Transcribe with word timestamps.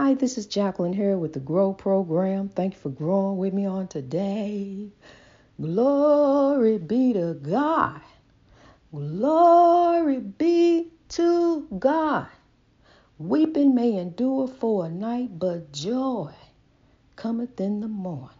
Hi, 0.00 0.14
this 0.14 0.38
is 0.38 0.46
Jacqueline 0.46 0.92
here 0.92 1.18
with 1.18 1.32
the 1.32 1.40
Grow 1.40 1.72
Program. 1.72 2.48
Thank 2.50 2.74
you 2.74 2.78
for 2.78 2.88
growing 2.88 3.36
with 3.36 3.52
me 3.52 3.66
on 3.66 3.88
today. 3.88 4.90
Glory 5.60 6.78
be 6.78 7.14
to 7.14 7.34
God. 7.34 8.00
Glory 8.92 10.20
be 10.20 10.92
to 11.08 11.66
God. 11.80 12.28
Weeping 13.18 13.74
may 13.74 13.94
endure 13.94 14.46
for 14.46 14.86
a 14.86 14.88
night, 14.88 15.36
but 15.36 15.72
joy 15.72 16.30
cometh 17.16 17.60
in 17.60 17.80
the 17.80 17.88
morning. 17.88 18.30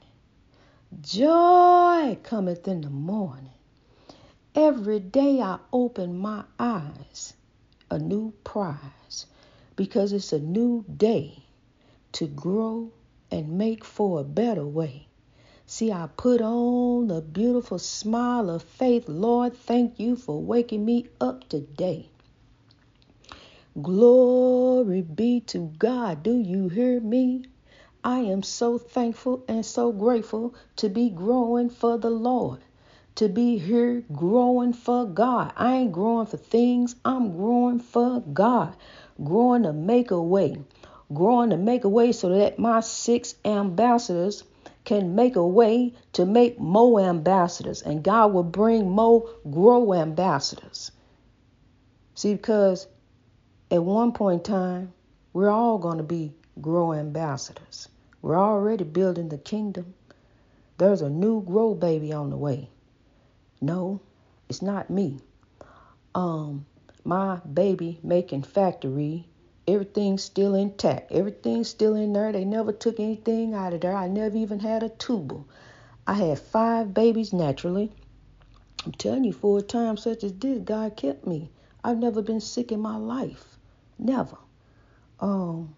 Joy 1.01 2.19
cometh 2.23 2.69
in 2.69 2.83
the 2.83 2.89
morning. 2.89 3.51
Every 4.55 5.01
day 5.01 5.41
I 5.41 5.59
open 5.73 6.19
my 6.19 6.45
eyes, 6.61 7.35
a 7.91 7.99
new 7.99 8.33
prize, 8.45 9.27
because 9.75 10.13
it's 10.13 10.33
a 10.33 10.39
new 10.39 10.85
day 10.97 11.43
to 12.13 12.27
grow 12.27 12.91
and 13.31 13.59
make 13.59 13.85
for 13.85 14.21
a 14.21 14.25
better 14.25 14.67
way. 14.67 15.07
See, 15.67 15.93
I 15.93 16.09
put 16.17 16.41
on 16.41 17.09
the 17.09 17.21
beautiful 17.21 17.79
smile 17.79 18.49
of 18.49 18.63
faith. 18.63 19.09
Lord, 19.09 19.55
thank 19.55 20.01
you 20.01 20.17
for 20.17 20.41
waking 20.41 20.85
me 20.85 21.09
up 21.21 21.49
today. 21.49 22.09
Glory 23.83 25.03
be 25.03 25.41
to 25.41 25.73
God. 25.79 26.23
Do 26.23 26.37
you 26.37 26.69
hear 26.69 27.01
me? 27.01 27.45
I 28.03 28.21
am 28.21 28.43
so 28.43 28.79
thankful 28.79 29.45
and 29.47 29.65
so 29.65 29.93
grateful 29.93 30.55
to 30.77 30.89
be 30.89 31.11
growing 31.11 31.69
for 31.69 31.99
the 31.99 32.11
Lord, 32.11 32.61
to 33.17 33.29
be 33.29 33.59
here 33.59 34.03
growing 34.11 34.73
for 34.73 35.05
God. 35.05 35.53
I 35.57 35.75
ain't 35.77 35.93
growing 35.93 36.27
for 36.27 36.39
things, 36.39 36.97
I'm 37.05 37.37
growing 37.37 37.81
for 37.81 38.21
God, 38.21 38.75
growing 39.23 39.65
to 39.65 39.73
make 39.73 40.11
a 40.11 40.23
way 40.23 40.57
growing 41.13 41.51
to 41.51 41.57
make 41.57 41.85
a 41.85 41.89
way 41.89 42.13
so 42.13 42.29
that 42.31 42.59
my 42.59 42.81
six 42.81 43.35
ambassadors 43.45 44.45
can 44.85 45.15
make 45.15 45.37
a 45.37 45.47
way 45.47 45.95
to 46.15 46.25
make 46.25 46.59
more 46.59 47.01
ambassadors, 47.01 47.83
and 47.83 48.03
God 48.03 48.33
will 48.33 48.43
bring 48.43 48.89
more 48.89 49.29
grow 49.51 49.93
ambassadors. 49.93 50.91
See, 52.15 52.35
because 52.35 52.87
at 53.71 53.83
one 53.83 54.13
point 54.13 54.47
in 54.47 54.53
time, 54.55 54.93
we're 55.33 55.51
all 55.51 55.79
going 55.79 55.99
to 55.99 56.05
be 56.05 56.33
grow 56.61 56.93
ambassadors. 56.93 57.89
We're 58.23 58.39
already 58.39 58.85
building 58.85 59.29
the 59.29 59.39
kingdom. 59.39 59.95
There's 60.79 61.03
a 61.03 61.11
new 61.11 61.43
grow 61.43 61.75
baby 61.75 62.13
on 62.13 62.31
the 62.31 62.37
way. 62.37 62.71
No, 63.61 64.01
it's 64.49 64.63
not 64.63 64.91
me. 64.91 65.19
Um, 66.15 66.67
my 67.05 67.37
baby 67.37 68.01
making 68.03 68.43
factory 68.43 69.29
Everything's 69.69 70.25
still 70.25 70.55
intact. 70.55 71.13
Everything's 71.13 71.69
still 71.69 71.95
in 71.95 72.15
there. 72.15 72.33
They 72.33 72.47
never 72.47 72.73
took 72.73 72.99
anything 72.99 73.53
out 73.53 73.75
of 73.75 73.83
there. 73.83 73.95
I 73.95 74.09
never 74.09 74.35
even 74.35 74.61
had 74.61 74.83
a 74.83 74.89
tubal. 74.89 75.47
I 76.07 76.15
had 76.15 76.39
five 76.39 76.95
babies 76.95 77.35
naturally. 77.35 77.93
I'm 78.87 78.93
telling 78.93 79.25
you, 79.25 79.35
for 79.35 79.59
a 79.59 79.63
time 79.63 79.99
such 79.99 80.25
as 80.25 80.33
this, 80.33 80.61
God 80.61 80.97
kept 80.97 81.27
me. 81.27 81.51
I've 81.85 81.99
never 81.99 82.23
been 82.23 82.41
sick 82.41 82.73
in 82.73 82.81
my 82.81 82.97
life. 82.97 83.59
Never. 83.99 84.39
Um, 85.21 85.77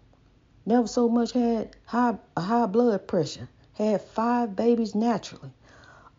never 0.65 0.87
so 0.87 1.09
much 1.09 1.33
had 1.33 1.75
high 1.83 2.17
high 2.37 2.67
blood 2.67 3.09
pressure. 3.09 3.49
Had 3.73 4.01
five 4.01 4.55
babies 4.55 4.95
naturally. 4.95 5.51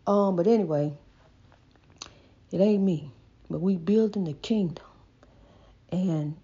Um, 0.05 0.35
but 0.35 0.45
anyway, 0.45 0.93
it 2.51 2.61
ain't 2.61 2.83
me. 2.83 3.11
But 3.49 3.61
we 3.61 3.77
building 3.77 4.25
the 4.25 4.33
kingdom. 4.33 4.85
And 5.91 6.35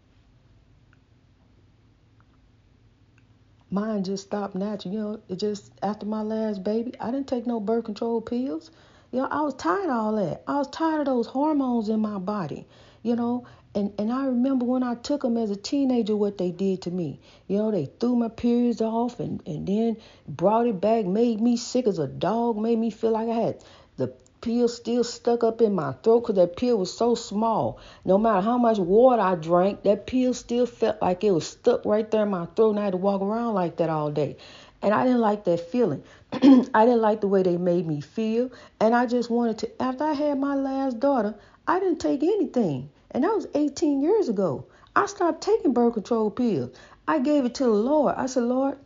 mine 3.72 4.03
just 4.03 4.25
stopped 4.25 4.56
natural. 4.56 4.94
You 4.94 5.00
know, 5.00 5.20
it 5.30 5.36
just 5.38 5.72
after 5.81 6.06
my 6.06 6.22
last 6.22 6.64
baby, 6.64 6.94
I 7.00 7.12
didn't 7.12 7.28
take 7.28 7.45
no 7.45 7.59
birth 7.59 7.86
control 7.86 8.22
pills. 8.22 8.72
You 9.11 9.20
know, 9.20 9.28
I 9.30 9.42
was 9.42 9.56
tired 9.56 9.86
of 9.86 9.92
all 9.92 10.16
that. 10.16 10.43
I 10.48 10.58
was 10.58 10.67
tired 10.70 11.02
of 11.02 11.05
those 11.05 11.27
hormones 11.27 11.89
in 11.89 11.99
my 11.99 12.17
body. 12.17 12.66
You 13.02 13.16
know, 13.16 13.45
and 13.76 13.93
and 13.98 14.11
I 14.11 14.26
remember 14.26 14.66
when 14.66 14.83
I 14.83 14.95
took 14.95 15.21
them 15.21 15.38
as 15.38 15.52
a 15.52 15.55
teenager, 15.55 16.16
what 16.16 16.38
they 16.38 16.52
did 16.52 16.82
to 16.83 16.92
me. 16.92 17.20
You 17.48 17.58
know, 17.58 17.71
they 17.71 17.86
threw 17.86 18.16
my 18.16 18.30
periods 18.30 18.82
off 18.82 19.20
and 19.20 19.42
and 19.45 19.67
then 19.67 19.98
brought 20.27 20.67
it 20.67 20.82
back, 20.82 21.05
made 21.05 21.39
me 21.39 21.58
sick 21.58 21.88
as 21.88 21.99
a 21.99 22.08
dog, 22.08 22.58
made 22.58 22.80
me 22.80 22.89
feel 22.89 23.11
like 23.11 23.30
I 23.30 23.36
had 23.36 23.64
the 23.98 24.14
pill 24.42 24.67
still 24.67 25.04
stuck 25.04 25.44
up 25.44 25.61
in 25.61 25.73
my 25.73 25.94
throat 26.04 26.22
because 26.22 26.36
that 26.36 26.55
pill 26.55 26.77
was 26.77 26.95
so 26.95 27.16
small. 27.16 27.80
No 28.05 28.17
matter 28.17 28.42
how 28.42 28.58
much 28.58 28.77
water 28.77 29.22
I 29.22 29.36
drank, 29.36 29.83
that 29.83 30.08
pill 30.08 30.33
still 30.33 30.66
felt 30.66 31.02
like 31.02 31.23
it 31.23 31.32
was 31.32 31.48
stuck 31.48 31.86
right 31.86 32.10
there 32.10 32.23
in 32.23 32.30
my 32.30 32.45
throat, 32.55 32.72
and 32.72 32.80
I 32.80 32.86
had 32.86 32.92
to 32.92 32.98
walk 32.98 33.22
around 33.22 33.54
like 33.54 33.78
that 33.78 33.89
all 33.89 34.11
day. 34.11 34.38
And 34.82 34.94
I 34.94 35.04
didn't 35.04 35.20
like 35.20 35.44
that 35.44 35.60
feeling. 35.60 36.04
I 36.32 36.86
didn't 36.86 37.02
like 37.02 37.22
the 37.22 37.28
way 37.28 37.44
they 37.44 37.58
made 37.58 37.86
me 37.86 38.02
feel. 38.02 38.52
And 38.80 38.95
I 38.95 39.05
just 39.05 39.30
wanted 39.30 39.58
to, 39.60 39.82
after 39.82 40.05
I 40.05 40.14
had 40.14 40.39
my 40.39 40.55
last 40.55 40.99
daughter, 40.99 41.36
I 41.67 41.80
didn't 41.80 41.99
take 41.99 42.23
anything. 42.23 42.89
And 43.11 43.23
that 43.23 43.36
was 43.36 43.48
18 43.55 44.02
years 44.02 44.30
ago. 44.30 44.66
I 44.95 45.05
stopped 45.05 45.42
taking 45.42 45.73
birth 45.73 45.94
control 45.94 46.32
pills. 46.32 46.76
I 47.08 47.20
gave 47.20 47.45
it 47.45 47.55
to 47.55 47.64
the 47.64 47.70
Lord. 47.70 48.16
I 48.16 48.28
said, 48.28 48.44
Lord, 48.44 48.78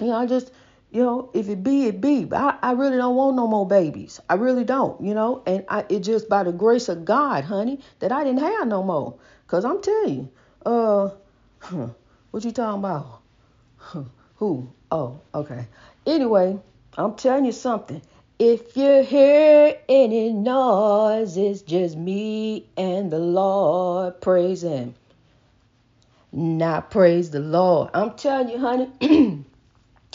you 0.00 0.06
know, 0.06 0.16
I 0.16 0.26
just, 0.26 0.52
you 0.90 1.02
know, 1.02 1.30
if 1.34 1.48
it 1.48 1.62
be, 1.62 1.86
it 1.86 2.00
be. 2.00 2.24
But 2.24 2.38
I, 2.38 2.70
I 2.70 2.72
really 2.72 2.96
don't 2.96 3.16
want 3.16 3.36
no 3.36 3.46
more 3.46 3.66
babies. 3.66 4.20
I 4.28 4.34
really 4.34 4.64
don't, 4.64 5.00
you 5.02 5.14
know. 5.14 5.42
And 5.46 5.64
I, 5.68 5.84
it 5.88 6.00
just 6.00 6.28
by 6.28 6.44
the 6.44 6.52
grace 6.52 6.88
of 6.88 7.04
God, 7.04 7.44
honey, 7.44 7.80
that 7.98 8.12
I 8.12 8.24
didn't 8.24 8.40
have 8.40 8.66
no 8.68 8.82
more. 8.82 9.14
Cause 9.46 9.64
I'm 9.64 9.82
telling 9.82 10.14
you, 10.14 10.28
uh, 10.64 11.10
what 12.30 12.44
you 12.44 12.52
talking 12.52 12.80
about? 12.80 13.20
Who? 14.36 14.68
Oh, 14.90 15.20
okay. 15.34 15.66
Anyway, 16.06 16.58
I'm 16.96 17.14
telling 17.14 17.44
you 17.44 17.52
something. 17.52 18.00
If 18.38 18.76
you 18.76 19.02
hear 19.02 19.76
any 19.88 20.32
noise, 20.32 21.36
it's 21.36 21.62
just 21.62 21.96
me 21.96 22.66
and 22.76 23.10
the 23.10 23.18
Lord. 23.18 24.20
praising. 24.20 24.94
Not 26.30 26.90
praise 26.90 27.30
the 27.30 27.40
Lord. 27.40 27.90
I'm 27.94 28.14
telling 28.14 28.48
you, 28.50 28.58
honey. 28.58 29.44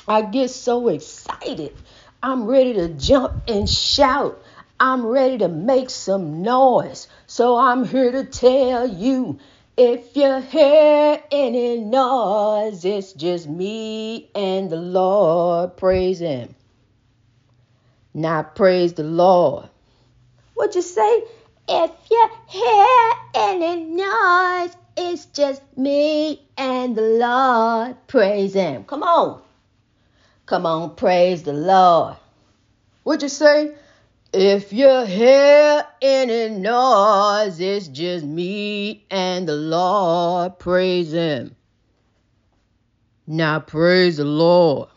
I 0.08 0.22
get 0.22 0.50
so 0.50 0.90
excited. 0.90 1.74
I'm 2.22 2.46
ready 2.46 2.74
to 2.74 2.90
jump 2.90 3.44
and 3.48 3.70
shout. 3.70 4.42
I'm 4.80 5.06
ready 5.06 5.38
to 5.40 5.48
make 5.48 5.90
some 5.90 6.42
noise. 6.42 7.08
So 7.26 7.58
I'm 7.58 7.86
here 7.86 8.12
to 8.12 8.26
tell 8.26 8.88
you 8.88 9.40
if 9.78 10.16
you 10.16 10.42
hear 10.42 11.24
any 11.32 11.78
noise, 11.78 12.84
it's 12.86 13.14
just 13.14 13.48
me 13.48 14.30
and 14.36 14.70
the 14.70 14.78
Lord. 14.78 15.78
Praise 15.78 16.20
Him. 16.20 16.54
Now 18.14 18.44
praise 18.44 18.94
the 18.94 19.04
Lord. 19.04 19.70
What 20.54 20.76
you 20.76 20.82
say? 20.82 21.24
If 21.68 21.92
you 22.12 22.30
hear 22.50 23.12
any 23.34 23.84
noise, 23.86 24.76
it's 24.96 25.26
just 25.28 25.62
me 25.78 26.46
and 26.58 26.96
the 26.96 27.02
Lord. 27.02 27.96
Praise 28.08 28.54
Him. 28.54 28.84
Come 28.84 29.02
on. 29.02 29.42
Come 30.54 30.68
on, 30.68 30.94
praise 30.94 31.42
the 31.42 31.52
Lord. 31.52 32.16
What'd 33.02 33.24
you 33.24 33.28
say? 33.28 33.74
If 34.32 34.72
you 34.72 35.04
hear 35.04 35.84
any 36.00 36.50
noise, 36.50 37.60
it's 37.60 37.88
just 37.88 38.24
me 38.24 39.04
and 39.10 39.48
the 39.48 39.56
Lord. 39.56 40.60
Praise 40.60 41.12
Him. 41.12 41.56
Now 43.26 43.62
praise 43.62 44.18
the 44.18 44.26
Lord. 44.26 44.90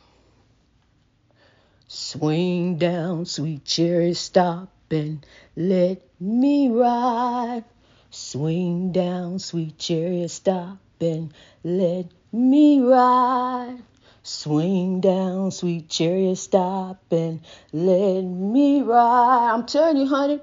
Swing 1.89 2.77
down, 2.77 3.25
sweet 3.25 3.65
chariot, 3.65 4.17
stop 4.17 4.69
and 4.91 5.25
let 5.57 6.03
me 6.21 6.69
ride. 6.69 7.65
Swing 8.11 8.93
down, 8.93 9.39
sweet 9.39 9.79
chariot, 9.79 10.29
stop 10.29 10.77
and 11.01 11.33
let 11.65 12.09
me 12.31 12.83
ride. 12.83 13.79
Swing 14.29 15.01
down, 15.01 15.53
sweet 15.53 15.89
chariot, 15.89 16.35
stop 16.35 17.01
and 17.13 17.43
let 17.73 18.23
me 18.23 18.83
ride. 18.83 19.53
I'm 19.53 19.67
telling 19.67 19.99
you, 19.99 20.09
honey, 20.09 20.41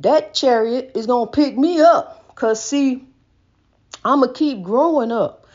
that 0.00 0.34
chariot 0.34 0.92
is 0.94 1.06
going 1.06 1.28
to 1.28 1.32
pick 1.32 1.56
me 1.56 1.80
up. 1.80 2.28
Because, 2.28 2.62
see, 2.62 3.08
I'm 4.04 4.20
going 4.20 4.34
to 4.34 4.38
keep 4.38 4.62
growing 4.62 5.10
up. 5.10 5.46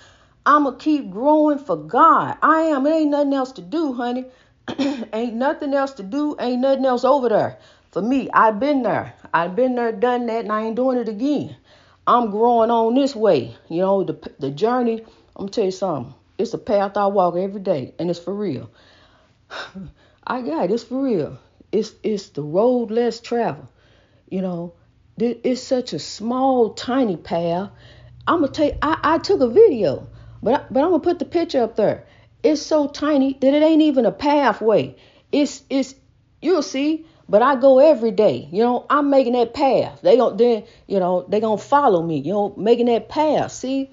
I'm 0.43 0.63
going 0.63 0.75
to 0.75 0.83
keep 0.83 1.11
growing 1.11 1.59
for 1.59 1.77
God. 1.77 2.39
I 2.41 2.61
am. 2.61 2.87
It 2.87 2.93
ain't 2.93 3.11
nothing 3.11 3.35
else 3.35 3.51
to 3.51 3.61
do, 3.61 3.93
honey. 3.93 4.25
ain't 5.13 5.35
nothing 5.35 5.75
else 5.75 5.93
to 5.93 6.03
do. 6.03 6.35
Ain't 6.39 6.61
nothing 6.61 6.85
else 6.85 7.05
over 7.05 7.29
there. 7.29 7.59
For 7.91 8.01
me, 8.01 8.27
I've 8.33 8.59
been 8.59 8.81
there. 8.81 9.13
I've 9.31 9.55
been 9.55 9.75
there, 9.75 9.91
done 9.91 10.25
that, 10.25 10.45
and 10.45 10.51
I 10.51 10.63
ain't 10.63 10.75
doing 10.75 10.97
it 10.97 11.09
again. 11.09 11.55
I'm 12.07 12.31
growing 12.31 12.71
on 12.71 12.95
this 12.95 13.15
way. 13.15 13.55
You 13.69 13.81
know, 13.81 14.03
the, 14.03 14.31
the 14.39 14.49
journey, 14.49 15.01
I'm 15.35 15.45
going 15.45 15.49
to 15.49 15.53
tell 15.53 15.65
you 15.65 15.71
something. 15.71 16.15
It's 16.37 16.53
a 16.53 16.57
path 16.57 16.97
I 16.97 17.07
walk 17.07 17.35
every 17.35 17.61
day, 17.61 17.93
and 17.99 18.09
it's 18.09 18.19
for 18.19 18.33
real. 18.33 18.69
I 20.27 20.41
got 20.41 20.65
it. 20.65 20.71
It's 20.71 20.83
for 20.83 21.01
real. 21.03 21.39
It's 21.71 21.93
it's 22.03 22.29
the 22.29 22.43
road 22.43 22.91
less 22.91 23.19
traveled. 23.19 23.67
You 24.29 24.41
know, 24.41 24.73
it's 25.17 25.61
such 25.61 25.93
a 25.93 25.99
small, 25.99 26.73
tiny 26.73 27.17
path. 27.17 27.69
I'm 28.27 28.41
gonna 28.41 28.51
take. 28.51 28.75
I, 28.81 28.99
I 29.03 29.17
took 29.19 29.41
a 29.41 29.47
video 29.47 30.07
But 30.43 30.53
I, 30.53 30.65
but 30.69 30.83
I'm 30.83 30.91
gonna 30.91 30.99
put 30.99 31.19
the 31.19 31.25
picture 31.25 31.63
up 31.63 31.75
there. 31.75 32.05
It's 32.43 32.61
so 32.61 32.87
tiny 32.87 33.33
that 33.41 33.53
it 33.53 33.63
ain't 33.63 33.81
even 33.81 34.05
a 34.05 34.11
pathway. 34.11 34.95
It's 35.31 35.63
it's 35.69 35.95
you'll 36.41 36.61
see. 36.61 37.05
But 37.29 37.41
I 37.41 37.55
go 37.55 37.79
every 37.79 38.11
day. 38.11 38.47
You 38.51 38.63
know, 38.63 38.85
I'm 38.89 39.09
making 39.09 39.33
that 39.33 39.53
path. 39.53 39.99
They 40.01 40.15
gon' 40.15 40.37
then 40.37 40.63
you 40.87 40.99
know 40.99 41.25
they 41.27 41.39
gonna 41.39 41.57
follow 41.57 42.01
me. 42.01 42.19
You 42.19 42.33
know, 42.33 42.53
making 42.57 42.85
that 42.85 43.09
path. 43.09 43.51
See, 43.51 43.91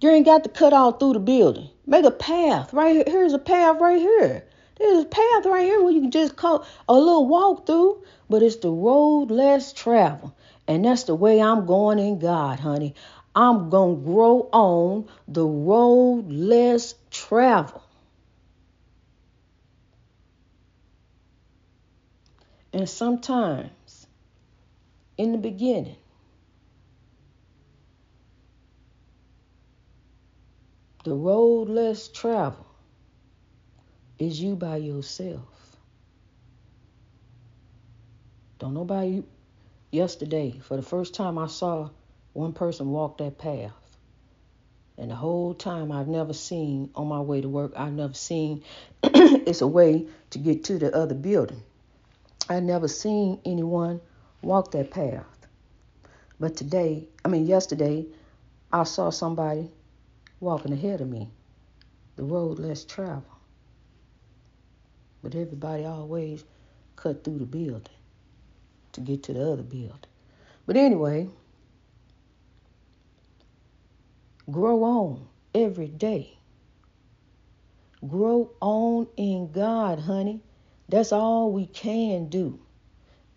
you 0.00 0.10
ain't 0.10 0.26
got 0.26 0.44
to 0.44 0.50
cut 0.50 0.72
all 0.72 0.92
through 0.92 1.14
the 1.14 1.20
building. 1.20 1.68
Make 1.86 2.04
a 2.04 2.10
path 2.10 2.72
right 2.72 2.96
here. 2.96 3.04
Here's 3.06 3.32
a 3.32 3.38
path 3.38 3.80
right 3.80 4.00
here. 4.00 4.44
There's 4.78 5.04
a 5.04 5.08
path 5.08 5.44
right 5.44 5.64
here 5.64 5.82
where 5.82 5.92
you 5.92 6.00
can 6.00 6.10
just 6.10 6.36
call 6.36 6.66
a 6.88 6.94
little 6.94 7.28
walk 7.28 7.66
through, 7.66 8.02
but 8.30 8.42
it's 8.42 8.56
the 8.56 8.70
road 8.70 9.30
less 9.30 9.74
travel. 9.74 10.34
And 10.66 10.84
that's 10.84 11.04
the 11.04 11.14
way 11.14 11.40
I'm 11.40 11.66
going 11.66 11.98
in 11.98 12.18
God, 12.18 12.60
honey. 12.60 12.94
I'm 13.34 13.68
going 13.68 13.96
to 13.96 14.02
grow 14.02 14.48
on 14.52 15.08
the 15.28 15.44
road 15.44 16.32
less 16.32 16.94
travel. 17.10 17.82
And 22.72 22.88
sometimes 22.88 24.06
in 25.18 25.32
the 25.32 25.38
beginning, 25.38 25.96
the 31.04 31.14
road 31.14 31.68
less 31.68 32.08
travel 32.08 32.66
is 34.18 34.40
you 34.40 34.54
by 34.54 34.76
yourself. 34.76 35.76
Don't 38.58 38.74
nobody 38.74 39.22
yesterday, 39.90 40.60
for 40.62 40.76
the 40.76 40.82
first 40.82 41.14
time 41.14 41.38
I 41.38 41.46
saw 41.46 41.88
one 42.34 42.52
person 42.52 42.90
walk 42.90 43.18
that 43.18 43.38
path. 43.38 43.72
And 44.98 45.10
the 45.10 45.14
whole 45.14 45.54
time 45.54 45.90
I've 45.90 46.08
never 46.08 46.34
seen 46.34 46.90
on 46.94 47.08
my 47.08 47.20
way 47.20 47.40
to 47.40 47.48
work, 47.48 47.72
I've 47.74 47.94
never 47.94 48.12
seen 48.12 48.62
it's 49.02 49.62
a 49.62 49.66
way 49.66 50.06
to 50.30 50.38
get 50.38 50.64
to 50.64 50.78
the 50.78 50.94
other 50.94 51.14
building. 51.14 51.62
I 52.50 52.60
never 52.60 52.88
seen 52.88 53.40
anyone 53.46 54.02
walk 54.42 54.72
that 54.72 54.90
path. 54.90 55.24
But 56.38 56.56
today, 56.56 57.08
I 57.24 57.28
mean 57.28 57.46
yesterday, 57.46 58.06
I 58.70 58.84
saw 58.84 59.08
somebody 59.08 59.70
walking 60.40 60.72
ahead 60.72 61.00
of 61.00 61.08
me. 61.08 61.30
The 62.16 62.24
road 62.24 62.58
less 62.58 62.84
traveled. 62.84 63.24
But 65.22 65.34
everybody 65.34 65.84
always 65.84 66.44
cut 66.96 67.24
through 67.24 67.38
the 67.38 67.46
building 67.46 67.82
to 68.92 69.00
get 69.00 69.22
to 69.24 69.32
the 69.34 69.52
other 69.52 69.62
building. 69.62 69.94
But 70.66 70.76
anyway, 70.76 71.28
grow 74.50 74.82
on 74.82 75.28
every 75.54 75.88
day. 75.88 76.36
Grow 78.06 78.50
on 78.60 79.08
in 79.16 79.52
God, 79.52 79.98
honey. 79.98 80.40
That's 80.88 81.12
all 81.12 81.52
we 81.52 81.66
can 81.66 82.28
do. 82.28 82.58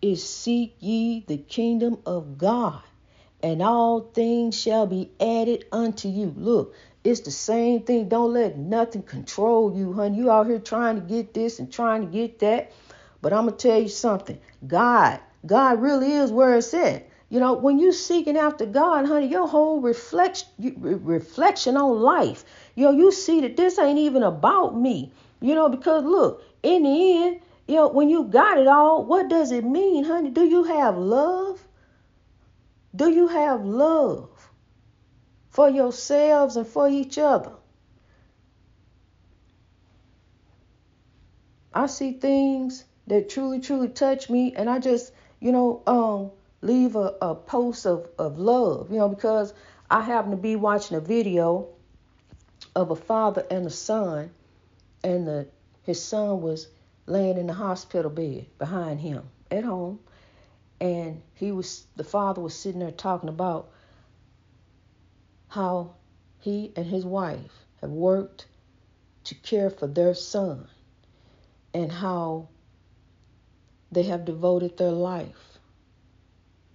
Is 0.00 0.26
seek 0.26 0.76
ye 0.80 1.24
the 1.26 1.38
kingdom 1.38 1.98
of 2.06 2.38
God, 2.38 2.82
and 3.42 3.62
all 3.62 4.00
things 4.00 4.58
shall 4.58 4.86
be 4.86 5.10
added 5.20 5.66
unto 5.70 6.08
you. 6.08 6.34
Look, 6.36 6.74
it's 7.04 7.20
the 7.20 7.30
same 7.30 7.82
thing. 7.82 8.08
Don't 8.08 8.32
let 8.32 8.56
nothing 8.56 9.02
control 9.02 9.76
you, 9.76 9.92
honey. 9.92 10.16
You 10.16 10.30
out 10.30 10.46
here 10.46 10.58
trying 10.58 10.96
to 10.96 11.02
get 11.02 11.34
this 11.34 11.58
and 11.58 11.70
trying 11.70 12.00
to 12.00 12.06
get 12.06 12.38
that. 12.38 12.72
But 13.20 13.34
I'm 13.34 13.44
gonna 13.44 13.56
tell 13.56 13.80
you 13.80 13.88
something. 13.88 14.38
God, 14.66 15.20
God 15.44 15.82
really 15.82 16.12
is 16.12 16.32
where 16.32 16.56
it's 16.56 16.72
at. 16.72 17.06
You 17.28 17.40
know, 17.40 17.52
when 17.52 17.78
you 17.78 17.92
seeking 17.92 18.38
after 18.38 18.64
God, 18.64 19.06
honey, 19.06 19.26
your 19.26 19.46
whole 19.46 19.80
reflection 19.80 20.48
reflection 20.58 21.76
on 21.76 22.00
life, 22.00 22.44
you 22.74 22.84
know, 22.84 22.92
you 22.92 23.12
see 23.12 23.40
that 23.42 23.56
this 23.56 23.78
ain't 23.78 23.98
even 23.98 24.22
about 24.22 24.78
me. 24.78 25.12
You 25.40 25.54
know, 25.54 25.68
because 25.68 26.04
look, 26.04 26.42
in 26.62 26.84
the 26.84 27.24
end, 27.24 27.40
you 27.68 27.76
know, 27.76 27.88
when 27.88 28.08
you 28.08 28.24
got 28.24 28.58
it 28.58 28.66
all, 28.66 29.04
what 29.04 29.28
does 29.28 29.52
it 29.52 29.64
mean, 29.64 30.04
honey? 30.04 30.30
Do 30.30 30.44
you 30.44 30.64
have 30.64 30.96
love? 30.96 31.60
Do 32.96 33.10
you 33.10 33.26
have 33.28 33.64
love? 33.64 34.28
For 35.54 35.70
yourselves 35.70 36.56
and 36.56 36.66
for 36.66 36.88
each 36.88 37.16
other. 37.16 37.52
I 41.72 41.86
see 41.86 42.14
things 42.14 42.84
that 43.06 43.28
truly, 43.28 43.60
truly 43.60 43.88
touch 43.88 44.28
me, 44.28 44.52
and 44.56 44.68
I 44.68 44.80
just, 44.80 45.12
you 45.38 45.52
know, 45.52 45.80
um, 45.86 46.32
leave 46.60 46.96
a, 46.96 47.14
a 47.22 47.36
post 47.36 47.86
of, 47.86 48.08
of 48.18 48.36
love, 48.36 48.90
you 48.90 48.98
know, 48.98 49.08
because 49.08 49.54
I 49.88 50.00
happen 50.00 50.32
to 50.32 50.36
be 50.36 50.56
watching 50.56 50.96
a 50.96 51.00
video 51.00 51.68
of 52.74 52.90
a 52.90 52.96
father 52.96 53.46
and 53.48 53.64
a 53.64 53.70
son, 53.70 54.32
and 55.04 55.28
the 55.28 55.46
his 55.84 56.02
son 56.02 56.40
was 56.40 56.66
laying 57.06 57.38
in 57.38 57.46
the 57.46 57.52
hospital 57.52 58.10
bed 58.10 58.46
behind 58.58 58.98
him 58.98 59.22
at 59.52 59.62
home, 59.62 60.00
and 60.80 61.22
he 61.34 61.52
was 61.52 61.86
the 61.94 62.02
father 62.02 62.40
was 62.40 62.56
sitting 62.58 62.80
there 62.80 62.90
talking 62.90 63.28
about 63.28 63.70
how 65.54 65.94
he 66.40 66.72
and 66.74 66.84
his 66.84 67.04
wife 67.04 67.52
have 67.80 67.90
worked 67.90 68.46
to 69.22 69.36
care 69.36 69.70
for 69.70 69.86
their 69.86 70.12
son 70.12 70.66
and 71.72 71.92
how 71.92 72.48
they 73.92 74.02
have 74.02 74.24
devoted 74.24 74.76
their 74.76 74.90
life 74.90 75.58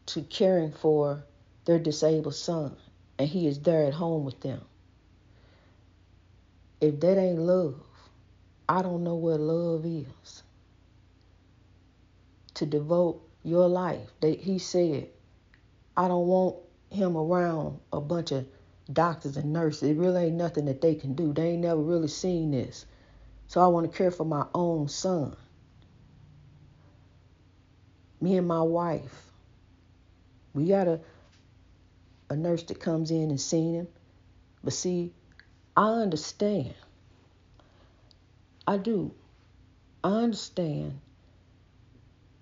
to 0.05 0.21
caring 0.21 0.71
for 0.71 1.21
their 1.65 1.77
disabled 1.77 2.33
son 2.33 2.73
and 3.17 3.27
he 3.27 3.47
is 3.47 3.59
there 3.59 3.83
at 3.83 3.93
home 3.93 4.23
with 4.23 4.39
them. 4.39 4.61
If 6.79 7.01
that 7.01 7.17
ain't 7.17 7.39
love, 7.39 7.83
I 8.69 8.81
don't 8.81 9.03
know 9.03 9.15
what 9.15 9.41
love 9.41 9.85
is. 9.85 10.43
To 12.53 12.65
devote 12.65 13.21
your 13.43 13.67
life. 13.67 14.09
He 14.21 14.57
said, 14.57 15.09
I 15.97 16.07
don't 16.07 16.27
want 16.27 16.55
him 16.89 17.17
around 17.17 17.79
a 17.91 17.99
bunch 17.99 18.31
of 18.31 18.47
doctors 18.91 19.37
and 19.37 19.53
nurses. 19.53 19.89
It 19.89 19.97
really 19.97 20.25
ain't 20.25 20.35
nothing 20.35 20.65
that 20.65 20.81
they 20.81 20.95
can 20.95 21.13
do. 21.13 21.33
They 21.33 21.49
ain't 21.49 21.61
never 21.61 21.81
really 21.81 22.07
seen 22.07 22.51
this. 22.51 22.85
So 23.47 23.61
I 23.61 23.67
want 23.67 23.91
to 23.91 23.97
care 23.97 24.11
for 24.11 24.25
my 24.25 24.45
own 24.53 24.87
son. 24.87 25.35
Me 28.21 28.37
and 28.37 28.47
my 28.47 28.61
wife. 28.61 29.25
We 30.53 30.65
got 30.65 30.87
a 30.87 30.99
a 32.29 32.35
nurse 32.35 32.63
that 32.63 32.79
comes 32.79 33.11
in 33.11 33.29
and 33.29 33.41
seen 33.41 33.73
him. 33.73 33.87
But 34.63 34.73
see, 34.73 35.13
I 35.75 35.89
understand. 35.89 36.75
I 38.67 38.77
do. 38.77 39.11
I 40.03 40.09
understand 40.09 40.99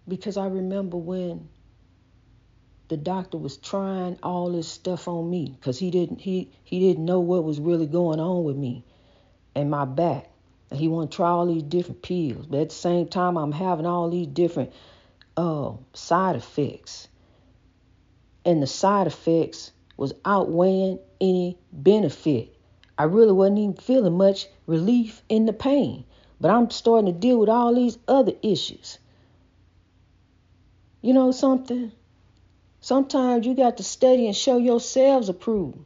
because 0.08 0.38
I 0.38 0.48
remember 0.48 0.98
when 0.98 1.48
the 2.90 2.98
doctor 2.98 3.38
was 3.38 3.58
trying 3.58 4.18
all 4.24 4.52
this 4.52 4.68
stuff 4.68 5.08
on 5.08 5.30
me 5.30 5.56
because 5.60 5.78
he 5.78 5.92
didn't 5.92 6.22
he 6.22 6.52
he 6.64 6.80
didn't 6.80 7.06
know 7.06 7.20
what 7.20 7.44
was 7.44 7.60
really 7.60 7.88
going 7.88 8.20
on 8.20 8.44
with 8.44 8.56
me 8.56 8.84
and 9.56 9.70
my 9.70 9.86
back. 9.86 10.30
And 10.70 10.80
he 10.80 10.88
wanted 10.88 11.12
to 11.12 11.18
try 11.18 11.30
all 11.30 11.48
these 11.48 11.64
different 11.64 12.02
pills, 12.02 12.46
but 12.46 12.60
at 12.60 12.70
the 12.70 12.76
same 12.76 13.08
time 13.08 13.38
I'm 13.38 13.52
having 13.52 13.86
all 13.86 14.10
these 14.10 14.28
different 14.28 14.72
uh, 15.36 15.74
side 15.94 16.36
effects. 16.36 17.08
And 18.46 18.62
the 18.62 18.68
side 18.68 19.08
effects 19.08 19.72
was 19.98 20.14
outweighing 20.24 21.00
any 21.20 21.58
benefit. 21.72 22.56
I 22.98 23.04
really 23.04 23.32
wasn't 23.32 23.60
even 23.60 23.76
feeling 23.76 24.18
much 24.18 24.48
relief 24.66 25.22
in 25.30 25.46
the 25.46 25.54
pain, 25.54 26.06
but 26.40 26.52
I'm 26.52 26.70
starting 26.70 27.14
to 27.14 27.20
deal 27.20 27.40
with 27.40 27.50
all 27.50 27.74
these 27.74 27.98
other 28.08 28.34
issues. 28.42 29.00
You 31.02 31.14
know 31.14 31.32
something? 31.32 31.92
Sometimes 32.88 33.46
you 33.46 33.54
got 33.54 33.76
to 33.76 33.84
study 33.84 34.28
and 34.28 34.34
show 34.34 34.58
yourselves 34.58 35.28
approved. 35.28 35.78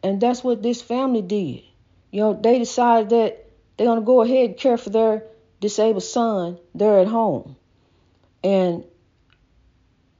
And 0.00 0.20
that's 0.20 0.44
what 0.44 0.62
this 0.62 0.80
family 0.80 1.22
did. 1.22 1.64
You 2.12 2.20
know, 2.20 2.40
they 2.40 2.56
decided 2.60 3.10
that 3.10 3.50
they're 3.76 3.88
going 3.88 3.98
to 3.98 4.04
go 4.04 4.22
ahead 4.22 4.50
and 4.50 4.56
care 4.56 4.76
for 4.76 4.90
their 4.90 5.24
disabled 5.58 6.04
son 6.04 6.60
there 6.72 7.00
at 7.00 7.08
home. 7.08 7.56
And 8.44 8.84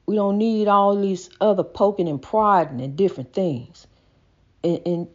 we 0.04 0.16
don't 0.16 0.36
need 0.36 0.66
all 0.66 1.00
these 1.00 1.30
other 1.40 1.62
poking 1.62 2.08
and 2.08 2.20
prodding 2.20 2.80
and 2.80 2.96
different 2.96 3.32
things. 3.32 3.86
And, 4.64 4.80
and 4.84 5.08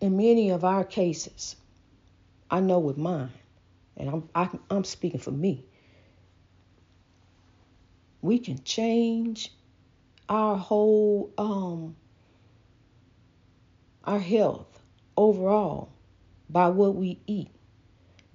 in 0.00 0.16
many 0.16 0.50
of 0.50 0.64
our 0.64 0.84
cases, 0.84 1.56
I 2.48 2.60
know 2.60 2.78
with 2.78 2.96
mine, 2.96 3.32
and 3.96 4.08
I'm 4.08 4.28
I, 4.36 4.42
am 4.42 4.60
i 4.70 4.76
am 4.76 4.84
speaking 4.84 5.18
for 5.18 5.32
me 5.32 5.64
we 8.26 8.40
can 8.40 8.62
change 8.64 9.52
our 10.28 10.56
whole 10.56 11.32
um 11.38 11.94
our 14.02 14.18
health 14.18 14.80
overall 15.16 15.92
by 16.50 16.68
what 16.68 16.94
we 16.94 17.18
eat, 17.26 17.50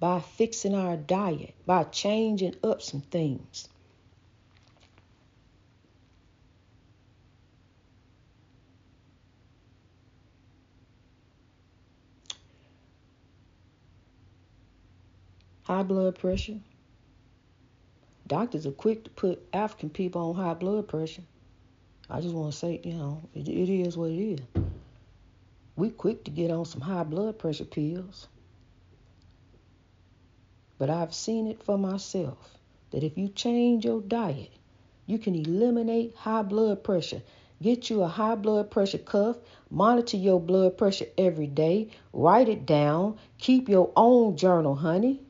by 0.00 0.20
fixing 0.20 0.74
our 0.74 0.96
diet, 0.96 1.54
by 1.66 1.84
changing 1.84 2.54
up 2.62 2.82
some 2.82 3.00
things. 3.00 3.68
High 15.62 15.82
blood 15.84 16.18
pressure, 16.18 16.58
Doctors 18.26 18.66
are 18.66 18.72
quick 18.72 19.04
to 19.04 19.10
put 19.10 19.42
African 19.52 19.90
people 19.90 20.30
on 20.30 20.34
high 20.36 20.54
blood 20.54 20.88
pressure. 20.88 21.22
I 22.08 22.20
just 22.20 22.34
want 22.34 22.52
to 22.52 22.58
say, 22.58 22.80
you 22.84 22.94
know, 22.94 23.22
it, 23.34 23.48
it 23.48 23.68
is 23.68 23.96
what 23.96 24.10
it 24.10 24.18
is. 24.18 24.40
We 25.76 25.90
quick 25.90 26.24
to 26.24 26.30
get 26.30 26.50
on 26.50 26.64
some 26.64 26.80
high 26.80 27.04
blood 27.04 27.38
pressure 27.38 27.64
pills. 27.64 28.28
But 30.78 30.90
I've 30.90 31.14
seen 31.14 31.46
it 31.46 31.62
for 31.62 31.78
myself 31.78 32.58
that 32.90 33.02
if 33.02 33.16
you 33.16 33.28
change 33.28 33.84
your 33.84 34.00
diet, 34.00 34.50
you 35.06 35.18
can 35.18 35.34
eliminate 35.34 36.14
high 36.16 36.42
blood 36.42 36.84
pressure. 36.84 37.22
Get 37.60 37.90
you 37.90 38.02
a 38.02 38.08
high 38.08 38.34
blood 38.34 38.70
pressure 38.70 38.98
cuff, 38.98 39.36
monitor 39.70 40.16
your 40.16 40.40
blood 40.40 40.76
pressure 40.76 41.06
every 41.16 41.46
day, 41.46 41.90
write 42.12 42.48
it 42.48 42.66
down, 42.66 43.18
keep 43.38 43.68
your 43.68 43.92
own 43.96 44.36
journal, 44.36 44.74
honey, 44.74 45.20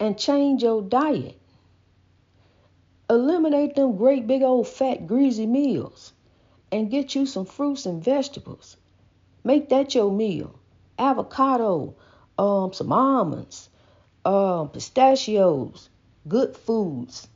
and 0.00 0.18
change 0.18 0.62
your 0.62 0.82
diet. 0.82 1.40
Eliminate 3.10 3.74
them 3.74 3.96
great 3.96 4.26
big 4.26 4.42
old 4.42 4.68
fat 4.68 5.06
greasy 5.06 5.46
meals 5.46 6.12
and 6.70 6.90
get 6.90 7.14
you 7.14 7.24
some 7.24 7.46
fruits 7.46 7.86
and 7.86 8.04
vegetables. 8.04 8.76
Make 9.44 9.70
that 9.70 9.94
your 9.94 10.12
meal. 10.12 10.58
Avocado, 10.98 11.94
um, 12.38 12.72
some 12.72 12.92
almonds, 12.92 13.70
um, 14.24 14.68
pistachios, 14.68 15.88
good 16.26 16.56
foods, 16.56 17.28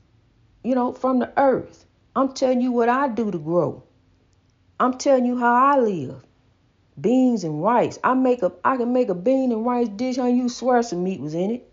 you 0.63 0.75
know, 0.75 0.93
from 0.93 1.21
the 1.21 1.33
earth. 1.39 1.87
I'm 2.15 2.35
telling 2.35 2.61
you 2.61 2.73
what 2.73 2.91
I 2.91 3.09
do 3.09 3.31
to 3.31 3.39
grow. 3.39 3.83
I'm 4.79 4.99
telling 4.99 5.25
you 5.25 5.39
how 5.39 5.55
I 5.55 5.79
live. 5.79 6.27
Beans 7.01 7.45
and 7.45 7.63
rice. 7.63 7.99
I 8.05 8.13
make 8.13 8.43
a 8.43 8.53
I 8.63 8.77
can 8.77 8.93
make 8.93 9.09
a 9.09 9.15
bean 9.15 9.53
and 9.53 9.65
rice 9.65 9.89
dish 9.89 10.19
on 10.19 10.37
you 10.37 10.51
swear 10.51 10.83
some 10.83 11.03
meat 11.05 11.21
was 11.21 11.33
in 11.33 11.53
it. 11.53 11.72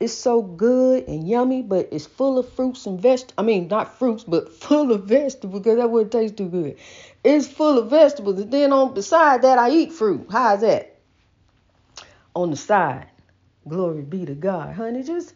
It's 0.00 0.14
so 0.14 0.42
good 0.42 1.08
and 1.08 1.28
yummy, 1.28 1.62
but 1.62 1.88
it's 1.90 2.06
full 2.06 2.38
of 2.38 2.48
fruits 2.52 2.86
and 2.86 3.00
vegetables. 3.00 3.34
I 3.36 3.42
mean, 3.42 3.66
not 3.66 3.98
fruits, 3.98 4.22
but 4.22 4.52
full 4.62 4.92
of 4.92 5.04
vegetables 5.04 5.60
because 5.60 5.78
that 5.78 5.90
wouldn't 5.90 6.12
taste 6.12 6.36
too 6.36 6.48
good. 6.48 6.76
It's 7.24 7.48
full 7.48 7.78
of 7.78 7.90
vegetables. 7.90 8.40
And 8.40 8.52
then 8.52 8.72
on 8.72 8.94
beside 8.94 9.42
that, 9.42 9.58
I 9.58 9.70
eat 9.70 9.92
fruit. 9.92 10.28
How's 10.30 10.60
that? 10.60 11.00
On 12.34 12.50
the 12.50 12.56
side. 12.56 13.08
Glory 13.66 14.02
be 14.02 14.24
to 14.24 14.34
God. 14.34 14.74
Honey, 14.74 15.02
just 15.02 15.34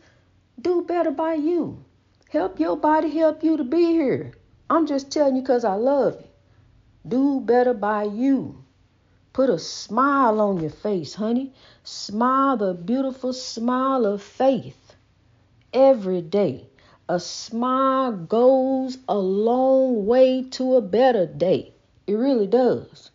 do 0.60 0.82
better 0.82 1.10
by 1.10 1.34
you. 1.34 1.84
Help 2.30 2.60
your 2.60 2.76
body 2.76 3.10
help 3.10 3.42
you 3.42 3.56
to 3.56 3.64
be 3.64 3.86
here. 3.86 4.32
I'm 4.70 4.86
just 4.86 5.10
telling 5.10 5.36
you 5.36 5.42
because 5.42 5.64
I 5.64 5.74
love 5.74 6.18
you. 6.20 6.28
Do 7.06 7.40
better 7.40 7.74
by 7.74 8.04
you. 8.04 8.61
Put 9.32 9.48
a 9.48 9.58
smile 9.58 10.40
on 10.40 10.60
your 10.60 10.70
face, 10.70 11.14
honey. 11.14 11.52
Smile 11.84 12.56
the 12.58 12.74
beautiful 12.74 13.32
smile 13.32 14.04
of 14.04 14.22
faith 14.22 14.94
every 15.72 16.20
day. 16.20 16.66
A 17.08 17.18
smile 17.18 18.12
goes 18.12 18.98
a 19.08 19.16
long 19.16 20.06
way 20.06 20.44
to 20.50 20.76
a 20.76 20.82
better 20.82 21.26
day. 21.26 21.72
It 22.06 22.14
really 22.14 22.46
does. 22.46 23.10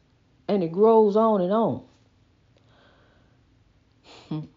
And 0.47 0.63
it 0.63 0.71
grows 0.71 1.15
on 1.15 1.41
and 1.41 1.53
on. 1.53 1.83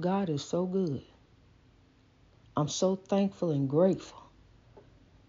God 0.00 0.28
is 0.30 0.44
so 0.44 0.66
good. 0.66 1.02
I'm 2.56 2.68
so 2.68 2.96
thankful 2.96 3.50
and 3.50 3.68
grateful 3.68 4.22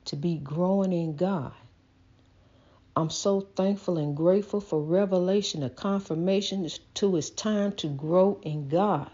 to 0.06 0.16
be 0.16 0.38
growing 0.38 0.94
in 0.94 1.16
God. 1.16 1.54
I'm 2.96 3.10
so 3.10 3.42
thankful 3.42 3.98
and 3.98 4.16
grateful 4.16 4.62
for 4.62 4.82
revelation 4.82 5.64
and 5.64 5.76
confirmation 5.76 6.68
to 6.96 7.18
it's 7.18 7.30
time 7.30 7.74
to 7.74 7.88
grow 7.88 8.40
in 8.44 8.70
God. 8.70 9.12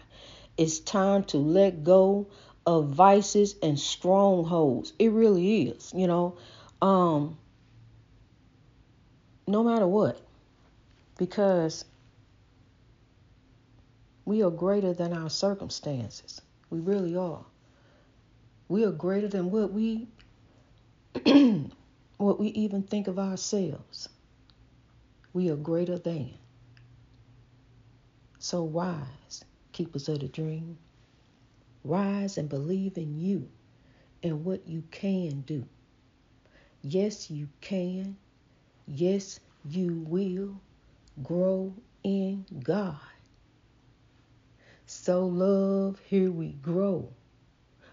It's 0.56 0.78
time 0.78 1.24
to 1.24 1.38
let 1.38 1.82
go 1.82 2.28
of 2.64 2.90
vices 2.90 3.56
and 3.60 3.78
strongholds. 3.78 4.92
It 4.98 5.10
really 5.10 5.68
is, 5.68 5.92
you 5.94 6.06
know. 6.06 6.36
Um 6.80 7.38
no 9.46 9.64
matter 9.64 9.86
what. 9.86 10.20
Because 11.18 11.84
we 14.24 14.42
are 14.42 14.50
greater 14.50 14.92
than 14.94 15.12
our 15.12 15.28
circumstances. 15.28 16.40
We 16.70 16.78
really 16.78 17.16
are. 17.16 17.44
We 18.68 18.84
are 18.84 18.92
greater 18.92 19.28
than 19.28 19.50
what 19.50 19.72
we 19.72 20.06
what 22.22 22.40
we 22.40 22.48
even 22.48 22.82
think 22.82 23.08
of 23.08 23.18
ourselves. 23.18 24.08
We 25.32 25.50
are 25.50 25.56
greater 25.56 25.98
than. 25.98 26.34
So 28.38 28.62
wise, 28.62 29.44
keepers 29.72 30.08
of 30.08 30.20
the 30.20 30.28
dream. 30.28 30.78
Rise 31.84 32.38
and 32.38 32.48
believe 32.48 32.96
in 32.96 33.18
you 33.18 33.48
and 34.22 34.44
what 34.44 34.68
you 34.68 34.84
can 34.90 35.40
do. 35.42 35.64
Yes, 36.82 37.30
you 37.30 37.48
can. 37.60 38.16
Yes, 38.86 39.40
you 39.68 40.04
will 40.06 40.60
grow 41.22 41.74
in 42.04 42.46
God. 42.62 42.96
So, 44.86 45.26
love, 45.26 46.00
here 46.06 46.30
we 46.30 46.48
grow. 46.52 47.08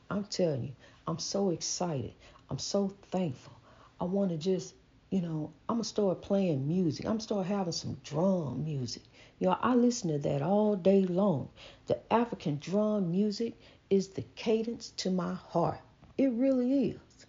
I'm 0.09 0.25
telling 0.25 0.63
you, 0.63 0.75
I'm 1.07 1.19
so 1.19 1.51
excited. 1.51 2.13
I'm 2.49 2.59
so 2.59 2.93
thankful. 3.11 3.58
I 3.99 4.05
want 4.05 4.31
to 4.31 4.37
just, 4.37 4.75
you 5.09 5.21
know, 5.21 5.51
I'm 5.67 5.77
going 5.77 5.83
to 5.83 5.89
start 5.89 6.21
playing 6.21 6.67
music. 6.67 7.05
I'm 7.05 7.11
going 7.11 7.19
to 7.19 7.23
start 7.23 7.45
having 7.45 7.73
some 7.73 7.97
drum 8.03 8.63
music. 8.63 9.03
You 9.39 9.47
know, 9.47 9.57
I 9.61 9.75
listen 9.75 10.11
to 10.11 10.19
that 10.19 10.41
all 10.41 10.75
day 10.75 11.03
long. 11.03 11.49
The 11.87 11.99
African 12.13 12.57
drum 12.59 13.11
music 13.11 13.59
is 13.89 14.09
the 14.09 14.23
cadence 14.35 14.91
to 14.97 15.11
my 15.11 15.33
heart. 15.33 15.79
It 16.17 16.31
really 16.31 16.89
is. 16.89 17.25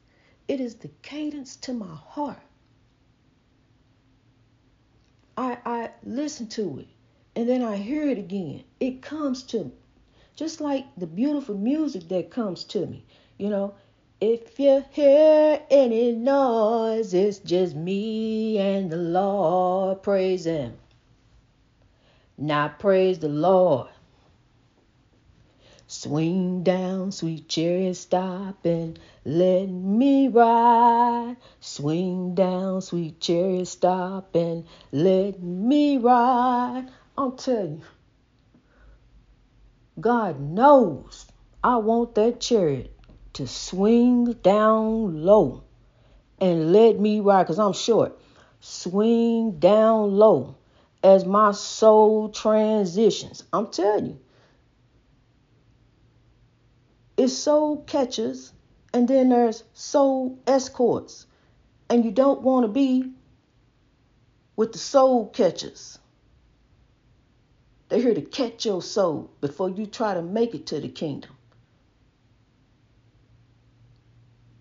It 0.49 0.61
is 0.61 0.75
the 0.77 0.91
cadence 1.03 1.57
to 1.57 1.73
my 1.73 1.95
heart. 1.95 2.43
I, 5.37 5.59
I 5.65 5.91
listen 6.03 6.49
to 6.49 6.81
it 6.81 6.89
and 7.37 7.49
then 7.49 7.63
I 7.63 7.77
hear 7.77 8.09
it 8.09 8.19
again. 8.19 8.65
It 8.81 9.01
comes 9.03 9.43
to 9.45 9.65
me. 9.65 9.73
Just 10.37 10.61
like 10.61 10.87
the 10.97 11.07
beautiful 11.07 11.57
music 11.57 12.09
that 12.09 12.31
comes 12.31 12.65
to 12.65 12.87
me. 12.87 13.05
You 13.39 13.51
know, 13.51 13.75
if 14.21 14.61
you 14.61 14.85
hear 14.91 15.63
any 15.71 16.13
noise, 16.13 17.15
it's 17.15 17.39
just 17.39 17.75
me 17.75 18.59
and 18.59 18.91
the 18.91 18.97
Lord. 18.97 20.03
Praise 20.03 20.45
Him. 20.45 20.77
Now 22.37 22.69
praise 22.69 23.19
the 23.19 23.29
Lord. 23.31 23.89
Swing 25.87 26.63
down, 26.63 27.13
sweet 27.13 27.49
chariot, 27.49 27.95
stop 27.95 28.65
and 28.65 28.99
let 29.25 29.67
me 29.67 30.29
ride. 30.29 31.37
Swing 31.61 32.35
down, 32.35 32.83
sweet 32.83 33.21
chariot, 33.21 33.67
stop 33.67 34.35
and 34.37 34.67
let 34.93 35.43
me 35.43 35.97
ride. 35.97 36.89
I'm 37.19 37.37
telling 37.37 37.79
you, 37.79 38.61
God 39.99 40.41
knows 40.41 41.27
I 41.65 41.79
want 41.79 42.15
that 42.15 42.41
chariot 42.41 43.00
to 43.35 43.47
swing 43.47 44.33
down 44.43 45.23
low 45.25 45.65
and 46.41 46.73
let 46.73 46.99
me 46.99 47.21
ride 47.21 47.45
because 47.45 47.59
I'm 47.59 47.73
short. 47.73 48.19
Swing 48.61 49.59
down 49.59 50.17
low 50.17 50.57
as 51.03 51.25
my 51.25 51.53
soul 51.53 52.29
transitions. 52.31 53.45
I'm 53.53 53.69
telling 53.69 54.07
you. 54.07 54.21
It's 57.17 57.35
soul 57.35 57.83
catchers 57.83 58.53
and 58.93 59.07
then 59.07 59.29
there's 59.29 59.63
soul 59.75 60.39
escorts. 60.47 61.27
And 61.89 62.05
you 62.05 62.11
don't 62.11 62.43
want 62.43 62.65
to 62.65 62.69
be 62.69 63.13
with 64.57 64.73
the 64.73 64.79
soul 64.79 65.29
catchers. 65.29 65.99
They're 67.89 68.01
here 68.01 68.15
to 68.15 68.23
catch 68.23 68.65
your 68.65 68.81
soul 68.81 69.31
before 69.41 69.69
you 69.69 69.87
try 69.87 70.15
to 70.15 70.23
make 70.23 70.55
it 70.55 70.67
to 70.69 70.81
the 70.81 70.89
kingdom. 70.89 71.33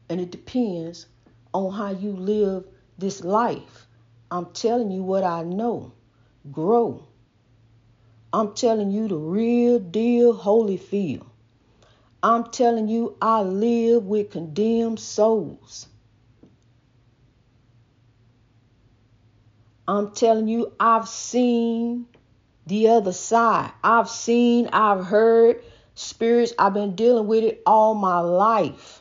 And 0.10 0.20
it 0.20 0.32
depends 0.32 1.06
on 1.54 1.72
how 1.72 1.92
you 1.92 2.12
live 2.12 2.66
this 2.98 3.24
life. 3.24 3.88
I'm 4.32 4.48
telling 4.48 4.92
you 4.92 5.04
what 5.04 5.24
I 5.24 5.44
know. 5.44 5.94
Grow. 6.52 7.08
I'm 8.32 8.54
telling 8.54 8.92
you 8.92 9.08
the 9.08 9.18
real 9.18 9.80
deal 9.80 10.38
Holyfield. 10.38 11.26
I'm 12.22 12.52
telling 12.52 12.88
you 12.88 13.16
I 13.22 13.42
live 13.42 14.06
with 14.06 14.32
condemned 14.32 15.00
souls. 15.00 15.88
I'm 19.88 20.12
telling 20.12 20.48
you 20.48 20.74
I've 20.80 21.08
seen 21.08 22.06
the 22.68 22.90
other 22.90 23.14
side. 23.14 23.72
I've 23.84 24.10
seen, 24.10 24.68
I've 24.72 25.06
heard 25.06 25.64
spirits, 25.96 26.54
I've 26.60 26.76
been 26.76 26.96
dealing 26.96 27.26
with 27.26 27.44
it 27.44 27.64
all 27.66 27.96
my 27.96 28.20
life. 28.20 28.99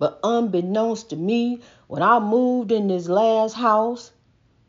But 0.00 0.18
unbeknownst 0.24 1.10
to 1.10 1.16
me, 1.16 1.60
when 1.86 2.02
I 2.02 2.20
moved 2.20 2.72
in 2.72 2.88
this 2.88 3.06
last 3.06 3.52
house, 3.52 4.12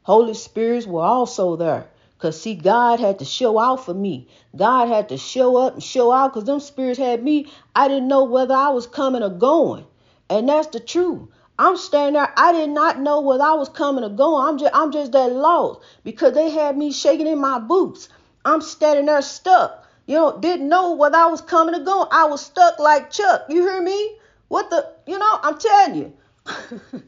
Holy 0.03 0.33
Spirits 0.33 0.85
were 0.85 1.03
also 1.03 1.55
there. 1.55 1.87
Because, 2.17 2.39
see, 2.39 2.53
God 2.53 2.99
had 2.99 3.19
to 3.19 3.25
show 3.25 3.57
out 3.57 3.85
for 3.85 3.93
me. 3.93 4.27
God 4.53 4.89
had 4.89 5.07
to 5.07 5.17
show 5.17 5.55
up 5.55 5.75
and 5.75 5.81
show 5.81 6.11
out 6.11 6.33
because 6.33 6.43
them 6.43 6.59
spirits 6.59 6.99
had 6.99 7.23
me. 7.23 7.47
I 7.73 7.87
didn't 7.87 8.09
know 8.09 8.25
whether 8.25 8.53
I 8.53 8.69
was 8.69 8.87
coming 8.87 9.23
or 9.23 9.29
going. 9.29 9.85
And 10.29 10.49
that's 10.49 10.67
the 10.67 10.81
truth. 10.81 11.29
I'm 11.57 11.77
standing 11.77 12.15
there. 12.15 12.33
I 12.35 12.51
did 12.51 12.69
not 12.69 12.99
know 12.99 13.21
whether 13.21 13.43
I 13.43 13.53
was 13.53 13.69
coming 13.69 14.03
or 14.03 14.09
going. 14.09 14.45
I'm 14.45 14.57
just 14.57 14.75
I'm 14.75 14.91
just 14.91 15.13
that 15.13 15.31
lost 15.31 15.79
because 16.03 16.33
they 16.33 16.49
had 16.49 16.77
me 16.77 16.91
shaking 16.91 17.27
in 17.27 17.39
my 17.39 17.57
boots. 17.57 18.09
I'm 18.43 18.61
standing 18.61 19.05
there 19.05 19.21
stuck. 19.21 19.87
You 20.07 20.15
know, 20.15 20.37
didn't 20.39 20.67
know 20.67 20.91
whether 20.95 21.17
I 21.17 21.27
was 21.27 21.39
coming 21.41 21.73
or 21.73 21.83
going. 21.85 22.07
I 22.11 22.25
was 22.25 22.45
stuck 22.45 22.79
like 22.79 23.11
Chuck. 23.11 23.45
You 23.49 23.61
hear 23.61 23.81
me? 23.81 24.17
What 24.51 24.69
the 24.69 24.85
you 25.07 25.17
know, 25.17 25.39
I'm 25.43 25.57
telling 25.57 25.95
you. 25.95 26.13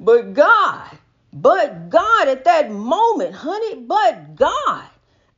but 0.00 0.34
God, 0.34 0.98
but 1.32 1.88
God 1.88 2.26
at 2.26 2.42
that 2.46 2.68
moment, 2.68 3.32
honey, 3.32 3.76
but 3.76 4.34
God, 4.34 4.84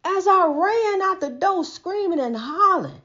as 0.02 0.26
I 0.26 0.46
ran 0.46 1.02
out 1.02 1.20
the 1.20 1.28
door 1.28 1.62
screaming 1.62 2.20
and 2.20 2.34
hollering, 2.34 3.02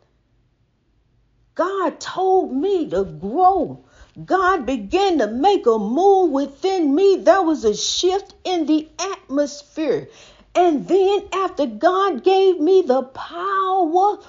God 1.55 1.99
told 1.99 2.53
me 2.53 2.89
to 2.89 3.03
grow. 3.03 3.83
God 4.23 4.65
began 4.65 5.17
to 5.17 5.27
make 5.27 5.65
a 5.65 5.77
move 5.77 6.31
within 6.31 6.95
me. 6.95 7.17
There 7.17 7.41
was 7.41 7.65
a 7.65 7.75
shift 7.75 8.33
in 8.45 8.65
the 8.65 8.87
atmosphere. 8.97 10.07
And 10.55 10.87
then, 10.87 11.27
after 11.33 11.65
God 11.65 12.23
gave 12.23 12.61
me 12.61 12.81
the 12.81 13.03
power, 13.03 14.19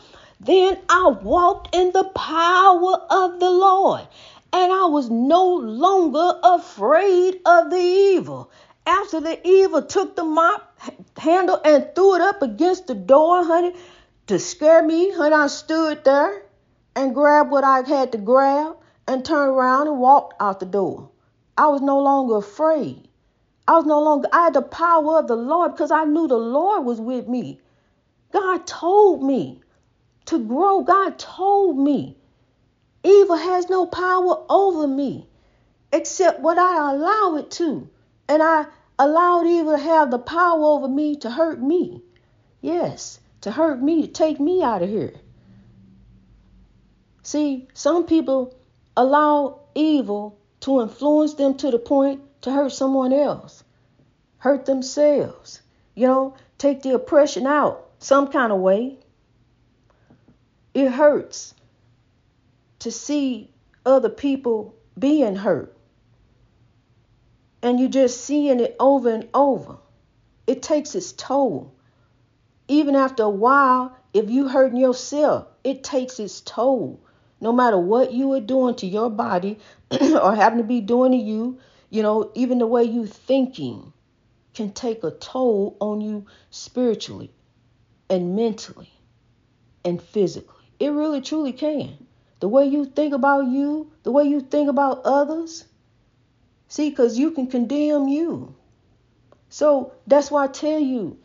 then 0.41 0.79
I 0.89 1.09
walked 1.23 1.75
in 1.75 1.93
the 1.93 2.05
power 2.05 2.95
of 3.11 3.39
the 3.39 3.51
Lord 3.51 4.09
and 4.53 4.73
I 4.73 4.87
was 4.87 5.11
no 5.11 5.57
longer 5.57 6.41
afraid 6.43 7.41
of 7.45 7.71
the 7.71 7.77
evil. 7.77 8.51
After 8.87 9.21
the 9.21 9.47
evil 9.47 9.83
took 9.83 10.17
the 10.17 10.25
mop 10.25 10.79
handle 11.19 11.61
and 11.63 11.95
threw 11.95 12.15
it 12.15 12.23
up 12.23 12.41
against 12.41 12.87
the 12.87 12.95
door, 12.95 13.45
honey, 13.45 13.75
to 14.29 14.39
scare 14.39 14.83
me, 14.83 15.13
honey, 15.13 15.35
I 15.35 15.47
stood 15.49 16.05
there 16.05 16.43
and 16.97 17.15
grabbed 17.15 17.51
what 17.51 17.63
I 17.63 17.83
had 17.87 18.13
to 18.13 18.19
grab 18.19 18.77
and 19.07 19.23
turned 19.23 19.51
around 19.51 19.89
and 19.89 20.01
walked 20.01 20.41
out 20.41 20.59
the 20.59 20.67
door. 20.67 21.11
I 21.59 21.69
was 21.69 21.83
no 21.83 21.99
longer 21.99 22.37
afraid. 22.37 23.09
I 23.69 23.77
was 23.77 23.85
no 23.85 24.01
longer, 24.01 24.29
I 24.33 24.45
had 24.45 24.55
the 24.55 24.63
power 24.63 25.19
of 25.19 25.29
the 25.29 25.37
Lord 25.37 25.73
because 25.73 25.91
I 25.91 26.05
knew 26.05 26.27
the 26.27 26.39
Lord 26.39 26.87
was 26.87 26.99
with 26.99 27.29
me. 27.29 27.61
God 28.33 28.67
told 28.67 29.23
me 29.23 29.61
to 30.31 30.39
grow. 30.39 30.83
God 30.83 31.19
told 31.19 31.79
me 31.79 32.17
Evil 33.03 33.37
has 33.37 33.71
no 33.71 33.87
power 33.87 34.45
over 34.51 34.87
me 34.87 35.27
except 35.93 36.41
what 36.41 36.59
I 36.59 36.93
allow 36.93 37.37
it 37.37 37.51
to. 37.53 37.89
And 38.29 38.43
I 38.43 38.67
allowed 38.99 39.47
evil 39.47 39.73
to 39.77 39.83
have 39.83 40.11
the 40.11 40.19
power 40.19 40.63
over 40.63 40.89
me 40.89 41.17
to 41.17 41.31
hurt 41.31 41.61
me. 41.61 42.03
Yes, 42.61 43.19
to 43.41 43.51
hurt 43.51 43.81
me, 43.81 44.03
to 44.03 44.13
take 44.13 44.39
me 44.39 44.63
out 44.63 44.83
of 44.83 44.91
here. 44.91 45.15
See, 47.23 47.69
some 47.73 48.05
people 48.05 48.55
allow 48.97 49.61
evil 49.75 50.39
to 50.61 50.83
influence 50.83 51.35
them 51.35 51.55
to 51.55 51.71
the 51.71 51.79
point 51.79 52.21
to 52.43 52.53
hurt 52.53 52.73
someone 52.73 53.15
else, 53.15 53.65
hurt 54.39 54.67
themselves, 54.67 55.63
you 55.95 56.07
know, 56.07 56.35
take 56.59 56.83
the 56.83 56.95
oppression 56.95 57.47
out 57.47 57.89
some 57.99 58.29
kind 58.29 58.53
of 58.53 58.61
way. 58.61 58.99
It 60.73 60.91
hurts 60.91 61.55
to 62.81 62.93
see 62.93 63.53
other 63.85 64.09
people 64.09 64.75
being 64.99 65.37
hurt. 65.37 65.77
And 67.63 67.79
you're 67.79 67.89
just 67.89 68.23
seeing 68.23 68.61
it 68.61 68.77
over 68.79 69.11
and 69.11 69.29
over. 69.35 69.79
It 70.47 70.63
takes 70.63 70.95
its 70.95 71.13
toll. 71.13 71.75
Even 72.69 72.95
after 72.95 73.25
a 73.25 73.31
while, 73.31 73.97
if 74.15 74.31
you 74.31 74.49
hurting 74.49 74.79
yourself, 74.79 75.49
it 75.65 75.83
takes 75.83 76.19
its 76.19 76.41
toll. 76.41 77.01
No 77.41 77.53
matter 77.53 77.79
what 77.79 78.13
you 78.13 78.33
are 78.33 78.41
doing 78.41 78.75
to 78.77 78.87
your 78.87 79.11
body 79.11 79.59
or 79.91 80.35
happen 80.35 80.59
to 80.59 80.65
be 80.65 80.81
doing 80.81 81.13
to 81.13 81.19
you, 81.19 81.59
you 81.91 82.03
know, 82.03 82.31
even 82.35 82.59
the 82.59 82.67
way 82.67 82.85
you 82.85 83.07
thinking 83.07 83.93
can 84.55 84.73
take 84.73 85.05
a 85.05 85.11
toll 85.11 85.77
on 85.81 86.01
you 86.01 86.27
spiritually 86.51 87.33
and 88.09 88.37
mentally 88.37 88.91
and 89.85 90.01
physically. 90.01 90.60
It 90.81 90.89
really 90.89 91.21
truly 91.21 91.53
can 91.53 92.07
the 92.41 92.49
way 92.49 92.65
you 92.67 92.87
think 92.87 93.13
about 93.15 93.47
you, 93.47 93.93
the 94.03 94.11
way 94.11 94.25
you 94.25 94.41
think 94.41 94.69
about 94.69 95.03
others. 95.05 95.67
See, 96.69 96.89
because 96.89 97.19
you 97.19 97.31
can 97.33 97.47
condemn 97.47 98.09
you. 98.09 98.55
So 99.51 99.93
that's 100.07 100.31
why 100.31 100.45
I 100.45 100.49
tell 100.49 100.79
you, 100.79 101.19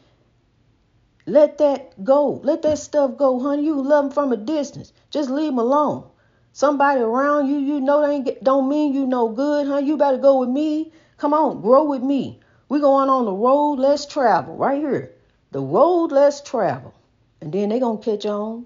let 1.26 1.58
that 1.60 2.04
go. 2.04 2.42
Let 2.44 2.64
that 2.64 2.80
stuff 2.80 3.18
go, 3.18 3.40
honey. 3.40 3.64
You 3.64 3.82
love 3.82 4.06
them 4.06 4.12
from 4.12 4.34
a 4.34 4.38
distance. 4.38 4.92
Just 5.10 5.30
leave 5.30 5.52
them 5.52 5.60
alone. 5.60 6.04
Somebody 6.52 7.02
around 7.02 7.48
you, 7.48 7.58
you 7.58 7.80
know 7.80 8.06
they 8.06 8.14
ain't 8.14 8.44
don't 8.44 8.70
mean 8.70 8.94
you 8.94 9.08
no 9.08 9.30
good, 9.30 9.68
huh? 9.68 9.78
You 9.78 9.98
better 9.98 10.18
go 10.18 10.40
with 10.40 10.50
me. 10.50 10.92
Come 11.18 11.34
on, 11.34 11.62
grow 11.62 11.86
with 11.86 12.02
me. 12.02 12.40
We 12.68 12.80
going 12.80 13.10
on 13.10 13.26
the 13.26 13.32
road 13.32 13.74
less 13.74 14.06
travel 14.06 14.56
right 14.56 14.80
here. 14.80 15.14
The 15.52 15.62
road 15.62 16.12
less 16.12 16.42
travel. 16.42 16.94
And 17.42 17.54
then 17.54 17.70
they 17.70 17.80
gonna 17.80 18.00
catch 18.00 18.26
on. 18.26 18.66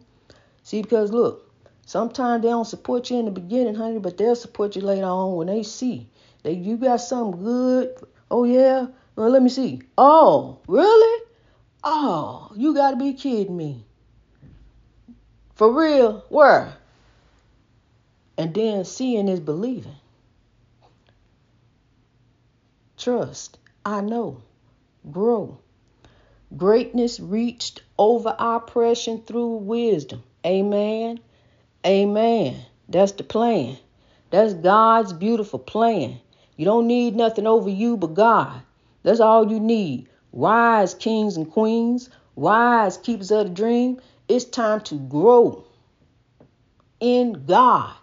See, 0.69 0.83
because 0.83 1.11
look, 1.11 1.49
Sometimes 1.89 2.43
they 2.43 2.49
don't 2.49 2.65
support 2.65 3.09
you 3.09 3.17
in 3.17 3.25
the 3.25 3.31
beginning, 3.31 3.73
honey, 3.73 3.97
but 3.97 4.15
they'll 4.15 4.35
support 4.35 4.75
you 4.75 4.83
later 4.83 5.07
on 5.07 5.33
when 5.33 5.47
they 5.47 5.63
see 5.63 6.07
that 6.43 6.53
you 6.53 6.77
got 6.77 6.97
something 6.97 7.43
good. 7.43 7.97
Oh 8.29 8.43
yeah, 8.43 8.85
well 9.15 9.31
let 9.31 9.41
me 9.41 9.49
see. 9.49 9.81
Oh 9.97 10.59
really? 10.67 11.23
Oh, 11.83 12.51
you 12.55 12.75
gotta 12.75 12.95
be 12.95 13.13
kidding 13.13 13.57
me. 13.57 13.83
For 15.55 15.73
real? 15.73 16.23
Where? 16.29 16.75
And 18.37 18.53
then 18.53 18.85
seeing 18.85 19.27
is 19.27 19.39
believing. 19.39 19.97
Trust. 22.97 23.57
I 23.83 24.01
know. 24.01 24.43
Grow. 25.11 25.57
Greatness 26.55 27.19
reached 27.19 27.81
over 27.97 28.35
oppression 28.37 29.23
through 29.23 29.55
wisdom. 29.55 30.21
Amen. 30.45 31.19
Amen. 31.85 32.61
That's 32.87 33.11
the 33.13 33.23
plan. 33.23 33.77
That's 34.29 34.53
God's 34.53 35.13
beautiful 35.13 35.59
plan. 35.59 36.19
You 36.55 36.65
don't 36.65 36.87
need 36.87 37.15
nothing 37.15 37.47
over 37.47 37.69
you 37.69 37.97
but 37.97 38.13
God. 38.13 38.61
That's 39.03 39.19
all 39.19 39.49
you 39.51 39.59
need. 39.59 40.07
Rise, 40.31 40.93
kings 40.93 41.37
and 41.37 41.49
queens. 41.49 42.09
Rise, 42.35 42.97
keepers 42.97 43.31
of 43.31 43.47
the 43.47 43.53
dream. 43.53 43.99
It's 44.27 44.45
time 44.45 44.81
to 44.81 44.95
grow 44.95 45.65
in 46.99 47.45
God 47.45 47.95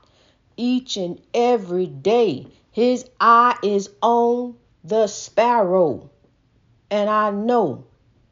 each 0.57 0.97
and 0.97 1.21
every 1.33 1.87
day. 1.87 2.47
His 2.73 3.09
eye 3.21 3.57
is 3.63 3.91
on 4.03 4.57
the 4.85 5.07
sparrow. 5.07 6.11
And 6.91 7.09
I 7.09 7.31
know 7.31 7.87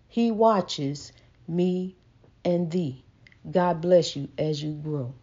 he 0.08 0.30
watches 0.30 1.12
me 1.46 1.96
and 2.44 2.70
thee. 2.70 3.03
God 3.50 3.80
bless 3.82 4.16
you 4.16 4.28
as 4.38 4.62
you 4.62 4.72
grow. 4.72 5.14